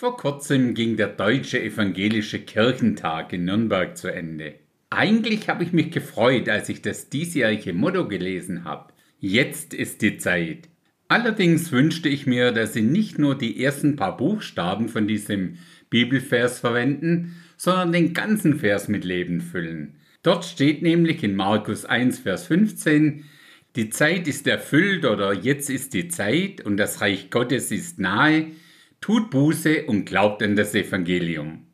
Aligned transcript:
Vor 0.00 0.16
kurzem 0.16 0.72
ging 0.72 0.96
der 0.96 1.08
Deutsche 1.08 1.62
Evangelische 1.62 2.38
Kirchentag 2.38 3.34
in 3.34 3.44
Nürnberg 3.44 3.98
zu 3.98 4.08
Ende. 4.08 4.54
Eigentlich 4.88 5.50
habe 5.50 5.62
ich 5.62 5.74
mich 5.74 5.90
gefreut, 5.90 6.48
als 6.48 6.70
ich 6.70 6.80
das 6.80 7.10
diesjährige 7.10 7.74
Motto 7.74 8.08
gelesen 8.08 8.64
habe. 8.64 8.94
Jetzt 9.18 9.74
ist 9.74 10.00
die 10.00 10.16
Zeit. 10.16 10.70
Allerdings 11.08 11.70
wünschte 11.70 12.08
ich 12.08 12.26
mir, 12.26 12.50
dass 12.50 12.72
Sie 12.72 12.80
nicht 12.80 13.18
nur 13.18 13.36
die 13.36 13.62
ersten 13.62 13.96
paar 13.96 14.16
Buchstaben 14.16 14.88
von 14.88 15.06
diesem 15.06 15.58
Bibelvers 15.90 16.60
verwenden, 16.60 17.36
sondern 17.58 17.92
den 17.92 18.14
ganzen 18.14 18.58
Vers 18.58 18.88
mit 18.88 19.04
Leben 19.04 19.42
füllen. 19.42 19.96
Dort 20.22 20.46
steht 20.46 20.80
nämlich 20.80 21.22
in 21.22 21.36
Markus 21.36 21.84
1, 21.84 22.20
Vers 22.20 22.46
15, 22.46 23.24
die 23.76 23.90
Zeit 23.90 24.26
ist 24.28 24.46
erfüllt 24.46 25.04
oder 25.04 25.34
jetzt 25.34 25.68
ist 25.68 25.92
die 25.92 26.08
Zeit 26.08 26.62
und 26.64 26.78
das 26.78 27.02
Reich 27.02 27.28
Gottes 27.28 27.70
ist 27.70 27.98
nahe, 27.98 28.46
Tut 29.02 29.30
Buße 29.30 29.86
und 29.86 30.04
glaubt 30.04 30.42
an 30.42 30.56
das 30.56 30.74
Evangelium. 30.74 31.66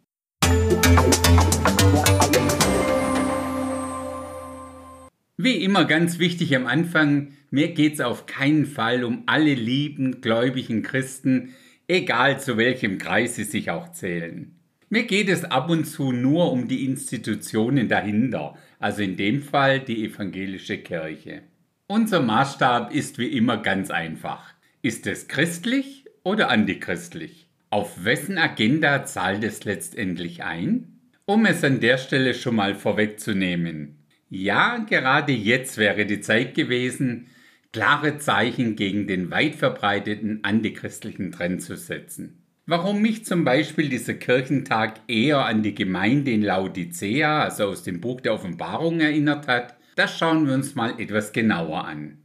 Wie 5.37 5.65
immer 5.65 5.87
ganz 5.87 6.21
wichtig 6.21 6.55
am 6.55 6.69
Anfang, 6.69 7.33
mir 7.51 7.75
geht 7.75 7.95
es 7.95 8.01
auf 8.01 8.27
keinen 8.27 8.65
Fall 8.65 9.03
um 9.03 9.25
alle 9.27 9.55
lieben, 9.55 10.21
gläubigen 10.21 10.85
Christen, 10.85 11.55
egal 11.89 12.39
zu 12.39 12.57
welchem 12.57 12.99
Kreis 12.99 13.35
sie 13.35 13.43
sich 13.43 13.71
auch 13.71 13.91
zählen. 13.91 14.55
Mir 14.89 15.03
geht 15.03 15.29
es 15.29 15.45
ab 15.45 15.69
und 15.69 15.85
zu 15.85 16.13
nur 16.13 16.53
um 16.53 16.69
die 16.69 16.85
Institutionen 16.85 17.89
dahinter, 17.89 18.57
also 18.79 19.03
in 19.03 19.17
dem 19.17 19.43
Fall 19.43 19.81
die 19.81 20.05
evangelische 20.05 20.79
Kirche. 20.79 21.43
Unser 21.89 22.21
Maßstab 22.21 22.95
ist 22.95 23.19
wie 23.19 23.37
immer 23.37 23.57
ganz 23.57 23.91
einfach. 23.91 24.55
Ist 24.81 25.09
es 25.09 25.27
christlich 25.27 26.06
oder 26.27 26.51
antichristlich? 26.51 27.49
Auf 27.71 28.05
wessen 28.05 28.37
Agenda 28.37 29.05
zahlt 29.05 29.45
es 29.45 29.63
letztendlich 29.63 30.43
ein? 30.43 30.99
Um 31.25 31.47
es 31.47 31.63
an 31.63 31.79
der 31.79 31.99
Stelle 31.99 32.35
schon 32.35 32.57
mal 32.57 32.75
vorwegzunehmen. 32.75 34.05
Ja, 34.29 34.79
gerade 34.79 35.33
jetzt 35.33 35.79
wäre 35.79 36.05
die 36.05 36.21
Zeit 36.21 36.57
gewesen, 36.57 37.29
klare 37.73 38.19
Zeichen 38.19 38.75
gegen 38.75 39.07
den 39.07 39.31
weit 39.31 39.55
verbreiteten 39.55 40.41
antichristlichen 40.43 41.31
Trend 41.31 41.63
zu 41.63 41.77
setzen. 41.77 42.43
Warum 42.67 43.01
mich 43.03 43.25
zum 43.25 43.45
Beispiel 43.45 43.89
dieser 43.89 44.15
Kirchentag 44.15 44.95
eher 45.07 45.45
an 45.45 45.63
die 45.63 45.77
Gemeinde 45.77 46.33
in 46.33 46.43
Laodicea, 46.43 47.45
also 47.45 47.67
aus 47.67 47.85
dem 47.85 48.01
Buch 48.01 48.21
der 48.21 48.35
Offenbarung, 48.35 48.99
erinnert 48.99 49.47
hat, 49.47 49.77
das 49.95 50.19
schauen 50.19 50.49
wir 50.49 50.55
uns 50.55 50.75
mal 50.75 50.99
etwas 50.99 51.33
genauer 51.33 51.85
an. 51.85 52.19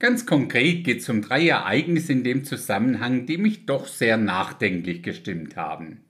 Ganz 0.00 0.26
konkret 0.26 0.84
geht 0.84 1.00
es 1.00 1.08
um 1.08 1.22
drei 1.22 1.48
Ereignisse 1.48 2.12
in 2.12 2.22
dem 2.22 2.44
Zusammenhang, 2.44 3.26
die 3.26 3.36
mich 3.36 3.66
doch 3.66 3.88
sehr 3.88 4.16
nachdenklich 4.16 5.02
gestimmt 5.02 5.56
haben. 5.56 6.02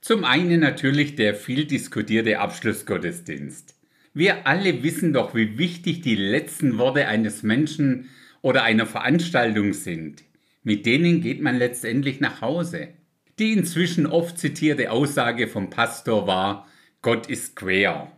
Zum 0.00 0.24
einen 0.24 0.60
natürlich 0.60 1.16
der 1.16 1.34
viel 1.34 1.64
diskutierte 1.64 2.38
Abschlussgottesdienst. 2.38 3.74
Wir 4.14 4.46
alle 4.46 4.84
wissen 4.84 5.12
doch, 5.12 5.34
wie 5.34 5.58
wichtig 5.58 6.02
die 6.02 6.14
letzten 6.14 6.78
Worte 6.78 7.08
eines 7.08 7.42
Menschen 7.42 8.10
oder 8.42 8.62
einer 8.62 8.86
Veranstaltung 8.86 9.72
sind. 9.72 10.22
Mit 10.62 10.86
denen 10.86 11.20
geht 11.20 11.40
man 11.40 11.56
letztendlich 11.56 12.20
nach 12.20 12.42
Hause. 12.42 12.88
Die 13.40 13.52
inzwischen 13.52 14.06
oft 14.06 14.38
zitierte 14.38 14.92
Aussage 14.92 15.48
vom 15.48 15.68
Pastor 15.70 16.28
war, 16.28 16.68
Gott 17.00 17.28
ist 17.28 17.56
quer. 17.56 18.12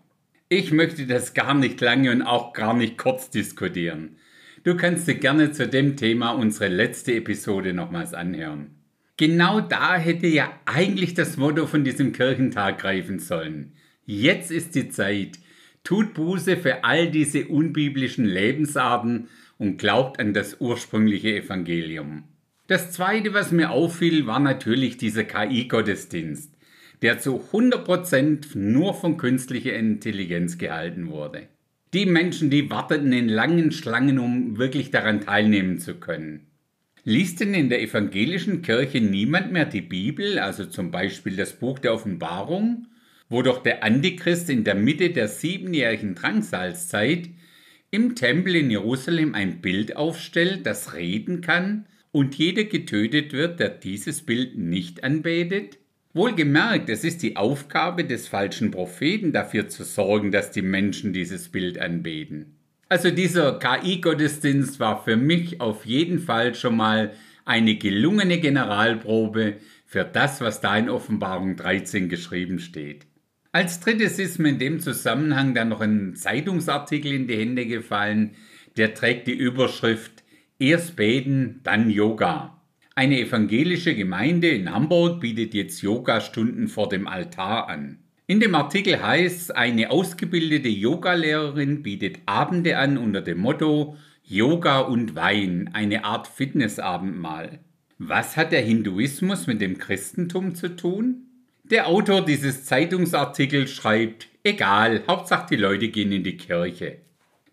Ich 0.50 0.70
möchte 0.72 1.06
das 1.06 1.33
gar 1.33 1.55
nicht 1.55 1.80
lange 1.80 2.11
und 2.11 2.20
auch 2.20 2.52
gar 2.52 2.75
nicht 2.75 2.98
kurz 2.98 3.30
diskutieren. 3.30 4.17
Du 4.65 4.79
kannst 4.79 5.07
dir 5.07 5.17
gerne 5.17 5.53
zu 5.53 5.69
dem 5.69 5.95
Thema 5.95 6.31
unsere 6.31 6.69
letzte 6.69 7.12
Episode 7.12 7.75
nochmals 7.75 8.15
anhören. 8.15 8.70
Genau 9.19 9.61
da 9.61 9.97
hätte 9.97 10.27
ja 10.27 10.59
eigentlich 10.65 11.12
das 11.12 11.37
Motto 11.37 11.67
von 11.67 11.84
diesem 11.84 12.12
Kirchentag 12.15 12.79
greifen 12.79 13.19
sollen. 13.19 13.75
Jetzt 14.07 14.51
ist 14.51 14.75
die 14.75 14.89
Zeit. 14.89 15.39
Tut 15.85 16.15
Buße 16.15 16.57
für 16.57 16.83
all 16.83 17.11
diese 17.11 17.45
unbiblischen 17.47 18.25
Lebensarten 18.25 19.29
und 19.58 19.77
glaubt 19.77 20.19
an 20.19 20.33
das 20.33 20.63
ursprüngliche 20.63 21.36
Evangelium. 21.36 22.24
Das 22.67 22.91
zweite, 22.91 23.35
was 23.35 23.53
mir 23.53 23.70
auffiel, 23.70 24.27
war 24.27 24.41
natürlich 24.41 24.97
dieser 24.97 25.24
KI-Gottesdienst, 25.24 26.57
der 27.03 27.19
zu 27.19 27.45
100% 27.53 28.57
nur 28.57 28.95
von 28.95 29.19
künstlicher 29.19 29.74
Intelligenz 29.74 30.57
gehalten 30.57 31.08
wurde. 31.08 31.48
Die 31.94 32.06
Menschen, 32.06 32.50
die 32.50 32.68
warteten 32.70 33.12
in 33.12 33.28
langen 33.28 33.70
Schlangen, 33.70 34.18
um 34.18 34.58
wirklich 34.58 34.90
daran 34.90 35.20
teilnehmen 35.20 35.78
zu 35.78 35.94
können. 35.94 36.48
Liest 37.05 37.38
denn 37.38 37.55
in 37.55 37.68
der 37.68 37.80
evangelischen 37.80 38.62
Kirche 38.62 39.00
niemand 39.00 39.52
mehr 39.52 39.64
die 39.64 39.80
Bibel, 39.80 40.40
also 40.40 40.64
zum 40.64 40.90
Beispiel 40.90 41.36
das 41.36 41.52
Buch 41.52 41.78
der 41.78 41.94
Offenbarung, 41.94 42.88
wo 43.28 43.42
doch 43.42 43.62
der 43.62 43.84
Antichrist 43.84 44.50
in 44.50 44.64
der 44.64 44.74
Mitte 44.74 45.10
der 45.10 45.28
siebenjährigen 45.28 46.16
Drangsalzzeit 46.16 47.28
im 47.92 48.16
Tempel 48.16 48.56
in 48.56 48.72
Jerusalem 48.72 49.36
ein 49.36 49.61
Bild 49.61 49.94
aufstellt, 49.94 50.66
das 50.66 50.94
reden 50.94 51.42
kann 51.42 51.86
und 52.11 52.34
jeder 52.34 52.64
getötet 52.64 53.32
wird, 53.32 53.61
der 53.61 53.68
dieses 53.68 54.22
Bild 54.22 54.58
nicht 54.58 55.05
anbetet? 55.05 55.78
Wohlgemerkt, 56.14 56.89
es 56.91 57.02
ist 57.02 57.25
die 57.25 57.35
Aufgabe 57.35 58.05
des 58.05 58.29
falschen 58.29 58.70
Propheten 58.70 59.33
dafür 59.33 59.69
zu 59.69 59.83
sorgen, 59.83 60.30
dass 60.30 60.52
die 60.52 60.63
Menschen 60.63 61.13
dieses 61.13 61.48
Bild 61.48 61.77
anbeten. 61.80 62.57
Also 62.89 63.11
dieser 63.11 63.58
KI-Gottesdienst 63.58 64.79
war 64.79 65.03
für 65.03 65.17
mich 65.17 65.61
auf 65.61 65.85
jeden 65.85 66.20
Fall 66.20 66.55
schon 66.55 66.77
mal 66.77 67.13
eine 67.45 67.74
gelungene 67.74 68.39
Generalprobe 68.39 69.57
für 69.86 70.05
das, 70.05 70.41
was 70.41 70.61
da 70.61 70.77
in 70.77 70.89
Offenbarung 70.89 71.57
13 71.57 72.08
geschrieben 72.08 72.61
steht. 72.61 73.07
Als 73.51 73.80
drittes 73.80 74.20
ist 74.20 74.39
mir 74.39 74.51
in 74.51 74.61
dem 74.61 74.79
Zusammenhang 74.79 75.53
dann 75.53 75.69
noch 75.69 75.80
ein 75.80 76.14
Zeitungsartikel 76.14 77.13
in 77.13 77.27
die 77.27 77.39
Hände 77.39 77.67
gefallen, 77.67 78.36
der 78.77 78.95
trägt 78.95 79.27
die 79.27 79.35
Überschrift 79.35 80.23
Erst 80.61 80.95
beten, 80.95 81.58
dann 81.64 81.91
Yoga. 81.91 82.63
Eine 82.96 83.18
evangelische 83.18 83.96
Gemeinde 83.96 84.50
in 84.50 84.72
Hamburg 84.72 85.20
bietet 85.20 85.52
jetzt 85.52 85.82
Yogastunden 85.82 86.68
vor 86.68 86.88
dem 86.88 87.08
Altar 87.08 87.68
an. 87.68 87.98
In 88.28 88.38
dem 88.38 88.55
Artikel 88.55 89.02
heißt, 89.02 89.56
eine 89.56 89.90
ausgebildete 89.90 90.68
Yogalehrerin 90.68 91.82
bietet 91.82 92.20
Abende 92.27 92.78
an 92.78 92.96
unter 92.96 93.20
dem 93.20 93.38
Motto 93.38 93.96
Yoga 94.22 94.78
und 94.78 95.16
Wein, 95.16 95.70
eine 95.72 96.05
Art 96.05 96.28
Fitnessabendmahl. 96.28 97.58
Was 97.98 98.36
hat 98.36 98.52
der 98.52 98.62
Hinduismus 98.62 99.48
mit 99.48 99.61
dem 99.61 99.76
Christentum 99.76 100.55
zu 100.55 100.76
tun? 100.76 101.26
Der 101.64 101.88
Autor 101.88 102.24
dieses 102.24 102.64
Zeitungsartikels 102.64 103.72
schreibt, 103.72 104.28
egal, 104.44 105.02
Hauptsache 105.08 105.48
die 105.50 105.56
Leute 105.56 105.88
gehen 105.88 106.12
in 106.12 106.22
die 106.22 106.36
Kirche. 106.36 106.98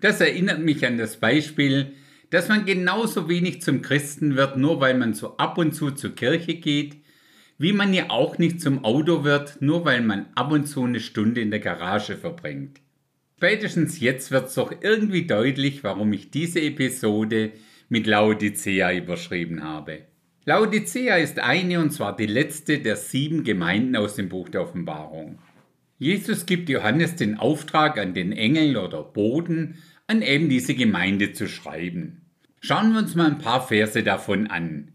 Das 0.01 0.21
erinnert 0.21 0.59
mich 0.59 0.85
an 0.85 0.99
das 0.99 1.17
Beispiel, 1.17 1.93
dass 2.31 2.47
man 2.47 2.65
genauso 2.65 3.29
wenig 3.29 3.61
zum 3.61 3.81
Christen 3.81 4.35
wird, 4.35 4.57
nur 4.57 4.81
weil 4.81 4.97
man 4.97 5.13
so 5.13 5.37
ab 5.37 5.57
und 5.57 5.73
zu 5.73 5.91
zur 5.91 6.15
Kirche 6.15 6.55
geht, 6.55 6.95
wie 7.59 7.73
man 7.73 7.93
ja 7.93 8.09
auch 8.09 8.39
nicht 8.39 8.59
zum 8.59 8.83
Auto 8.83 9.23
wird, 9.23 9.61
nur 9.61 9.85
weil 9.85 10.01
man 10.01 10.25
ab 10.33 10.51
und 10.51 10.65
zu 10.65 10.83
eine 10.83 10.99
Stunde 10.99 11.41
in 11.41 11.51
der 11.51 11.59
Garage 11.59 12.17
verbringt. 12.17 12.79
Spätestens 13.37 13.99
jetzt 13.99 14.31
wird 14.31 14.47
es 14.47 14.55
doch 14.55 14.73
irgendwie 14.81 15.27
deutlich, 15.27 15.83
warum 15.83 16.13
ich 16.13 16.31
diese 16.31 16.61
Episode 16.61 17.51
mit 17.89 18.07
Laodicea 18.07 18.93
überschrieben 18.93 19.63
habe. 19.63 19.99
Laodicea 20.45 21.17
ist 21.17 21.39
eine 21.39 21.79
und 21.79 21.91
zwar 21.91 22.15
die 22.15 22.27
letzte 22.27 22.79
der 22.79 22.95
sieben 22.95 23.43
Gemeinden 23.43 23.95
aus 23.95 24.15
dem 24.15 24.29
Buch 24.29 24.49
der 24.49 24.61
Offenbarung. 24.61 25.37
Jesus 26.01 26.47
gibt 26.47 26.67
Johannes 26.67 27.15
den 27.15 27.37
Auftrag 27.37 27.99
an 27.99 28.15
den 28.15 28.31
Engel 28.31 28.75
oder 28.75 29.03
Boden, 29.03 29.83
an 30.07 30.23
eben 30.23 30.49
diese 30.49 30.73
Gemeinde 30.73 31.31
zu 31.31 31.47
schreiben. 31.47 32.25
Schauen 32.59 32.93
wir 32.93 33.01
uns 33.01 33.13
mal 33.13 33.27
ein 33.27 33.37
paar 33.37 33.67
Verse 33.67 34.01
davon 34.01 34.47
an. 34.47 34.93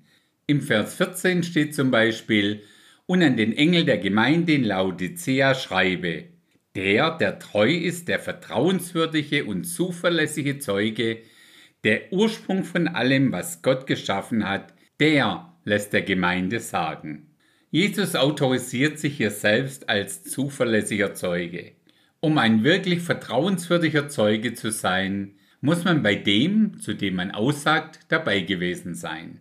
Im 0.48 0.60
Vers 0.60 0.96
14 0.96 1.44
steht 1.44 1.76
zum 1.76 1.92
Beispiel, 1.92 2.64
und 3.06 3.22
an 3.22 3.36
den 3.36 3.56
Engel 3.56 3.84
der 3.84 3.98
Gemeinde 3.98 4.54
in 4.54 4.64
Laodicea 4.64 5.54
schreibe, 5.54 6.24
der, 6.74 7.16
der 7.16 7.38
treu 7.38 7.70
ist, 7.72 8.08
der 8.08 8.18
vertrauenswürdige 8.18 9.44
und 9.44 9.62
zuverlässige 9.62 10.58
Zeuge, 10.58 11.18
der 11.84 12.12
Ursprung 12.12 12.64
von 12.64 12.88
allem, 12.88 13.30
was 13.30 13.62
Gott 13.62 13.86
geschaffen 13.86 14.48
hat, 14.48 14.74
der 14.98 15.56
lässt 15.62 15.92
der 15.92 16.02
Gemeinde 16.02 16.58
sagen. 16.58 17.35
Jesus 17.70 18.14
autorisiert 18.14 18.98
sich 18.98 19.16
hier 19.16 19.30
selbst 19.30 19.88
als 19.88 20.22
zuverlässiger 20.22 21.14
Zeuge. 21.14 21.72
Um 22.20 22.38
ein 22.38 22.62
wirklich 22.64 23.00
vertrauenswürdiger 23.00 24.08
Zeuge 24.08 24.54
zu 24.54 24.70
sein, 24.70 25.34
muss 25.60 25.84
man 25.84 26.02
bei 26.02 26.14
dem, 26.14 26.80
zu 26.80 26.94
dem 26.94 27.16
man 27.16 27.32
aussagt, 27.32 28.00
dabei 28.08 28.40
gewesen 28.40 28.94
sein. 28.94 29.40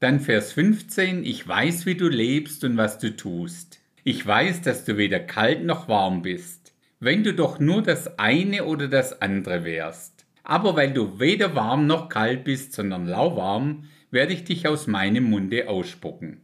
Dann 0.00 0.20
Vers 0.20 0.52
15, 0.52 1.24
ich 1.24 1.46
weiß, 1.46 1.86
wie 1.86 1.94
du 1.94 2.08
lebst 2.08 2.62
und 2.64 2.76
was 2.76 2.98
du 2.98 3.16
tust. 3.16 3.80
Ich 4.04 4.26
weiß, 4.26 4.60
dass 4.62 4.84
du 4.84 4.96
weder 4.96 5.20
kalt 5.20 5.64
noch 5.64 5.88
warm 5.88 6.22
bist. 6.22 6.74
Wenn 7.00 7.24
du 7.24 7.32
doch 7.32 7.58
nur 7.58 7.82
das 7.82 8.18
eine 8.18 8.64
oder 8.64 8.88
das 8.88 9.22
andere 9.22 9.64
wärst. 9.64 10.26
Aber 10.44 10.76
weil 10.76 10.92
du 10.92 11.18
weder 11.18 11.54
warm 11.54 11.86
noch 11.86 12.08
kalt 12.08 12.44
bist, 12.44 12.74
sondern 12.74 13.06
lauwarm, 13.06 13.84
werde 14.10 14.34
ich 14.34 14.44
dich 14.44 14.68
aus 14.68 14.86
meinem 14.86 15.24
Munde 15.24 15.68
ausspucken. 15.68 16.41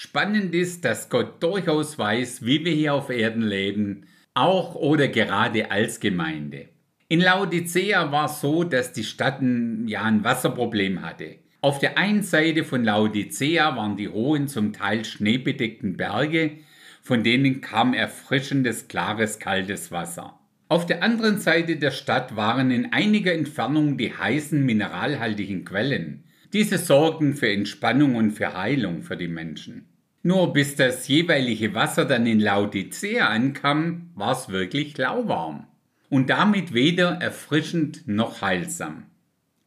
Spannend 0.00 0.54
ist, 0.54 0.84
dass 0.84 1.08
Gott 1.08 1.42
durchaus 1.42 1.98
weiß, 1.98 2.46
wie 2.46 2.64
wir 2.64 2.70
hier 2.70 2.94
auf 2.94 3.10
Erden 3.10 3.42
leben, 3.42 4.06
auch 4.32 4.76
oder 4.76 5.08
gerade 5.08 5.72
als 5.72 5.98
Gemeinde. 5.98 6.68
In 7.08 7.18
Laodicea 7.18 8.12
war 8.12 8.26
es 8.26 8.40
so, 8.40 8.62
dass 8.62 8.92
die 8.92 9.02
Stadt 9.02 9.42
ein, 9.42 9.88
ja, 9.88 10.04
ein 10.04 10.22
Wasserproblem 10.22 11.02
hatte. 11.02 11.38
Auf 11.62 11.80
der 11.80 11.98
einen 11.98 12.22
Seite 12.22 12.62
von 12.62 12.84
Laodicea 12.84 13.74
waren 13.74 13.96
die 13.96 14.08
hohen, 14.08 14.46
zum 14.46 14.72
Teil 14.72 15.04
schneebedeckten 15.04 15.96
Berge, 15.96 16.58
von 17.02 17.24
denen 17.24 17.60
kam 17.60 17.92
erfrischendes, 17.92 18.86
klares, 18.86 19.40
kaltes 19.40 19.90
Wasser. 19.90 20.38
Auf 20.68 20.86
der 20.86 21.02
anderen 21.02 21.40
Seite 21.40 21.74
der 21.74 21.90
Stadt 21.90 22.36
waren 22.36 22.70
in 22.70 22.92
einiger 22.92 23.32
Entfernung 23.32 23.98
die 23.98 24.16
heißen, 24.16 24.64
mineralhaltigen 24.64 25.64
Quellen. 25.64 26.22
Diese 26.52 26.78
sorgten 26.78 27.34
für 27.34 27.52
Entspannung 27.52 28.14
und 28.14 28.30
für 28.30 28.56
Heilung 28.56 29.02
für 29.02 29.18
die 29.18 29.28
Menschen. 29.28 29.84
Nur 30.22 30.52
bis 30.54 30.76
das 30.76 31.06
jeweilige 31.06 31.74
Wasser 31.74 32.06
dann 32.06 32.26
in 32.26 32.40
Laodicea 32.40 33.28
ankam, 33.28 34.10
war 34.14 34.32
es 34.32 34.48
wirklich 34.48 34.96
lauwarm. 34.96 35.66
Und 36.08 36.30
damit 36.30 36.72
weder 36.72 37.20
erfrischend 37.20 38.08
noch 38.08 38.40
heilsam. 38.40 39.04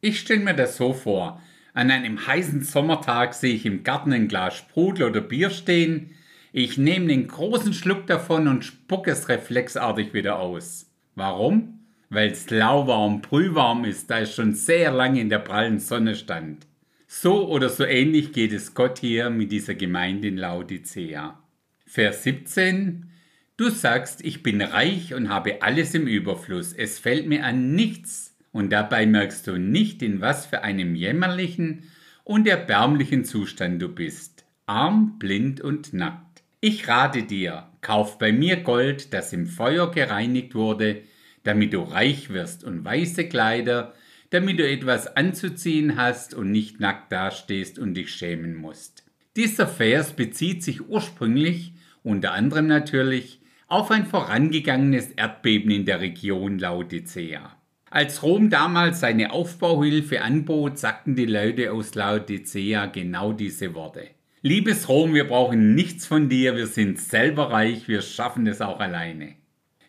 Ich 0.00 0.18
stelle 0.18 0.40
mir 0.40 0.54
das 0.54 0.76
so 0.76 0.92
vor. 0.92 1.40
An 1.72 1.92
einem 1.92 2.26
heißen 2.26 2.62
Sommertag 2.62 3.34
sehe 3.34 3.54
ich 3.54 3.64
im 3.64 3.84
Garten 3.84 4.12
ein 4.12 4.26
Glas 4.26 4.56
Sprudel 4.56 5.08
oder 5.08 5.20
Bier 5.20 5.50
stehen. 5.50 6.10
Ich 6.52 6.78
nehme 6.78 7.06
den 7.06 7.28
großen 7.28 7.72
Schluck 7.72 8.08
davon 8.08 8.48
und 8.48 8.64
spucke 8.64 9.12
es 9.12 9.28
reflexartig 9.28 10.12
wieder 10.12 10.40
aus. 10.40 10.90
Warum? 11.14 11.78
Weil 12.10 12.32
es 12.32 12.50
lauwarm, 12.50 13.22
brühwarm 13.22 13.84
ist, 13.84 14.10
da 14.10 14.18
es 14.18 14.34
schon 14.34 14.54
sehr 14.54 14.90
lange 14.90 15.20
in 15.20 15.28
der 15.28 15.38
prallen 15.38 15.78
Sonne 15.78 16.16
stand. 16.16 16.66
So 17.14 17.46
oder 17.46 17.68
so 17.68 17.84
ähnlich 17.84 18.32
geht 18.32 18.54
es 18.54 18.72
Gott 18.72 18.98
hier 18.98 19.28
mit 19.28 19.52
dieser 19.52 19.74
Gemeinde 19.74 20.28
in 20.28 20.38
Laodicea. 20.38 21.38
Vers 21.84 22.22
17 22.22 23.10
Du 23.58 23.68
sagst, 23.68 24.24
ich 24.24 24.42
bin 24.42 24.62
reich 24.62 25.12
und 25.12 25.28
habe 25.28 25.60
alles 25.60 25.92
im 25.92 26.06
Überfluss, 26.06 26.72
es 26.72 26.98
fällt 26.98 27.26
mir 27.26 27.44
an 27.44 27.74
nichts, 27.74 28.34
und 28.50 28.72
dabei 28.72 29.04
merkst 29.04 29.46
du 29.46 29.58
nicht, 29.58 30.00
in 30.00 30.22
was 30.22 30.46
für 30.46 30.62
einem 30.62 30.94
jämmerlichen 30.94 31.82
und 32.24 32.48
erbärmlichen 32.48 33.26
Zustand 33.26 33.82
du 33.82 33.88
bist, 33.90 34.46
arm, 34.64 35.18
blind 35.18 35.60
und 35.60 35.92
nackt. 35.92 36.42
Ich 36.62 36.88
rate 36.88 37.24
dir, 37.24 37.68
kauf 37.82 38.16
bei 38.16 38.32
mir 38.32 38.56
Gold, 38.56 39.12
das 39.12 39.34
im 39.34 39.46
Feuer 39.46 39.90
gereinigt 39.90 40.54
wurde, 40.54 41.02
damit 41.44 41.74
du 41.74 41.82
reich 41.82 42.30
wirst, 42.30 42.64
und 42.64 42.86
weiße 42.86 43.28
Kleider, 43.28 43.92
damit 44.32 44.58
du 44.58 44.66
etwas 44.66 45.14
anzuziehen 45.14 45.96
hast 45.96 46.32
und 46.32 46.50
nicht 46.50 46.80
nackt 46.80 47.12
dastehst 47.12 47.78
und 47.78 47.94
dich 47.94 48.14
schämen 48.14 48.54
musst. 48.54 49.04
Dieser 49.36 49.66
Vers 49.66 50.14
bezieht 50.14 50.62
sich 50.62 50.88
ursprünglich, 50.88 51.74
unter 52.02 52.32
anderem 52.32 52.66
natürlich, 52.66 53.40
auf 53.68 53.90
ein 53.90 54.06
vorangegangenes 54.06 55.10
Erdbeben 55.10 55.70
in 55.70 55.84
der 55.84 56.00
Region 56.00 56.58
Laodicea. 56.58 57.56
Als 57.90 58.22
Rom 58.22 58.48
damals 58.48 59.00
seine 59.00 59.32
Aufbauhilfe 59.32 60.22
anbot, 60.22 60.78
sagten 60.78 61.14
die 61.14 61.26
Leute 61.26 61.72
aus 61.72 61.94
Laodicea 61.94 62.86
genau 62.86 63.34
diese 63.34 63.74
Worte. 63.74 64.08
Liebes 64.40 64.88
Rom, 64.88 65.12
wir 65.12 65.28
brauchen 65.28 65.74
nichts 65.74 66.06
von 66.06 66.30
dir, 66.30 66.56
wir 66.56 66.66
sind 66.66 66.98
selber 66.98 67.50
reich, 67.50 67.86
wir 67.86 68.00
schaffen 68.00 68.46
es 68.46 68.62
auch 68.62 68.80
alleine. 68.80 69.34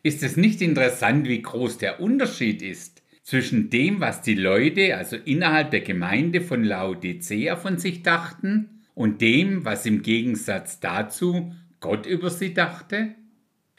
Ist 0.03 0.21
es 0.21 0.35
nicht 0.35 0.61
interessant, 0.61 1.29
wie 1.29 1.41
groß 1.41 1.77
der 1.77 2.01
Unterschied 2.01 2.61
ist 2.61 2.92
zwischen 3.23 3.69
dem, 3.69 3.99
was 3.99 4.21
die 4.21 4.35
Leute, 4.35 4.95
also 4.97 5.15
innerhalb 5.15 5.71
der 5.71 5.81
Gemeinde 5.81 6.41
von 6.41 6.63
Laodicea 6.63 7.55
von 7.55 7.77
sich 7.77 8.03
dachten, 8.03 8.69
und 8.95 9.21
dem, 9.21 9.65
was 9.65 9.85
im 9.85 10.03
Gegensatz 10.03 10.79
dazu 10.79 11.53
Gott 11.79 12.05
über 12.05 12.29
sie 12.29 12.53
dachte? 12.53 13.15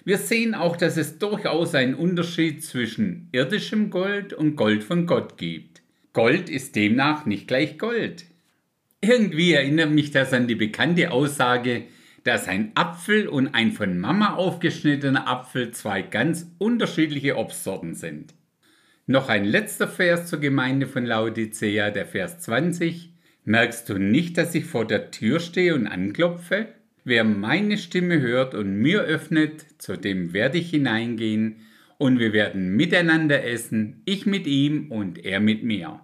Wir 0.05 0.19
sehen 0.19 0.55
auch, 0.55 0.77
dass 0.77 0.97
es 0.97 1.19
durchaus 1.19 1.75
einen 1.75 1.95
Unterschied 1.95 2.65
zwischen 2.65 3.29
irdischem 3.33 3.91
Gold 3.91 4.33
und 4.33 4.57
Gold 4.57 4.83
von 4.85 5.07
Gott 5.07 5.39
gibt. 5.39 5.83
Gold 6.13 6.51
ist 6.51 6.77
demnach 6.77 7.27
nicht 7.27 7.49
gleich 7.49 7.79
Gold. 7.79 8.27
Irgendwie 9.01 9.53
erinnert 9.53 9.91
mich 9.91 10.11
das 10.11 10.33
an 10.33 10.47
die 10.47 10.55
bekannte 10.55 11.11
Aussage, 11.11 11.85
dass 12.23 12.49
ein 12.49 12.73
Apfel 12.75 13.29
und 13.29 13.49
ein 13.49 13.73
von 13.73 13.99
Mama 13.99 14.35
aufgeschnittener 14.35 15.29
Apfel 15.29 15.71
zwei 15.73 16.03
ganz 16.03 16.51
unterschiedliche 16.59 17.37
Obstsorten 17.37 17.95
sind. 17.95 18.35
Noch 19.07 19.29
ein 19.29 19.45
letzter 19.45 19.87
Vers 19.87 20.29
zur 20.29 20.41
Gemeinde 20.41 20.87
von 20.87 21.05
Laodicea, 21.05 21.91
der 21.91 22.07
Vers 22.07 22.41
20. 22.41 23.13
Merkst 23.45 23.87
du 23.91 23.99
nicht, 23.99 24.39
dass 24.39 24.55
ich 24.55 24.65
vor 24.65 24.87
der 24.87 25.11
Tür 25.11 25.41
stehe 25.41 25.75
und 25.75 25.87
anklopfe? 25.87 26.69
Wer 27.05 27.23
meine 27.23 27.77
Stimme 27.77 28.23
hört 28.23 28.55
und 28.55 28.79
mir 28.79 29.03
öffnet, 29.03 29.67
zu 29.77 29.99
dem 29.99 30.33
werde 30.33 30.57
ich 30.57 30.71
hineingehen 30.71 31.57
und 31.99 32.19
wir 32.19 32.33
werden 32.33 32.77
miteinander 32.77 33.45
essen, 33.45 34.01
ich 34.07 34.25
mit 34.25 34.47
ihm 34.47 34.91
und 34.91 35.23
er 35.23 35.39
mit 35.39 35.65
mir. 35.65 36.01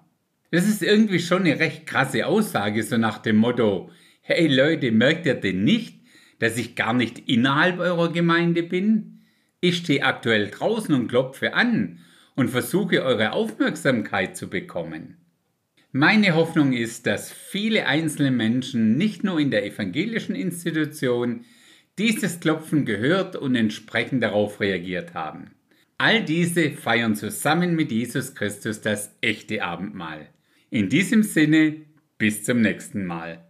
Das 0.51 0.69
ist 0.69 0.83
irgendwie 0.83 1.21
schon 1.21 1.45
eine 1.45 1.59
recht 1.59 1.87
krasse 1.87 2.27
Aussage, 2.27 2.83
so 2.83 2.99
nach 2.99 3.17
dem 3.17 3.37
Motto, 3.37 3.91
hey 4.21 4.47
Leute, 4.47 4.93
merkt 4.93 5.25
ihr 5.25 5.37
denn 5.37 5.65
nicht, 5.65 6.01
dass 6.39 6.59
ich 6.59 6.77
gar 6.77 6.93
nicht 6.93 7.31
innerhalb 7.31 7.79
eurer 7.79 8.13
Gemeinde 8.13 8.63
bin? 8.63 9.23
Ich 9.63 9.79
stehe 9.79 10.05
aktuell 10.05 10.51
draußen 10.51 10.95
und 10.95 11.09
klopfe 11.09 11.55
an 11.55 12.01
und 12.41 12.49
versuche 12.49 13.03
eure 13.05 13.33
Aufmerksamkeit 13.33 14.35
zu 14.35 14.49
bekommen. 14.49 15.19
Meine 15.93 16.35
Hoffnung 16.35 16.73
ist, 16.73 17.07
dass 17.07 17.31
viele 17.31 17.85
einzelne 17.85 18.31
Menschen 18.31 18.97
nicht 18.97 19.23
nur 19.23 19.39
in 19.39 19.51
der 19.51 19.67
evangelischen 19.67 20.35
Institution 20.35 21.45
dieses 21.99 22.41
Klopfen 22.41 22.87
gehört 22.87 23.37
und 23.37 23.57
entsprechend 23.57 24.23
darauf 24.23 24.59
reagiert 24.59 25.13
haben. 25.13 25.51
All 25.99 26.25
diese 26.25 26.71
feiern 26.71 27.15
zusammen 27.15 27.77
mit 27.77 27.93
Jesus 27.93 28.35
Christus 28.35 28.81
das 28.81 29.15
echte 29.21 29.63
Abendmahl. 29.63 30.31
In 30.71 30.89
diesem 30.89 31.23
Sinne, 31.23 31.83
bis 32.17 32.43
zum 32.43 32.63
nächsten 32.63 33.05
Mal. 33.05 33.45